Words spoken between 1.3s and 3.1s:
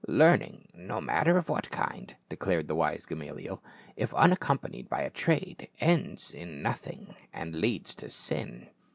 of what kind," declared the wise